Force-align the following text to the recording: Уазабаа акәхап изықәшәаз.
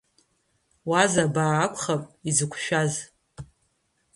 Уазабаа 0.89 1.55
акәхап 1.65 2.03
изықәшәаз. 2.29 2.93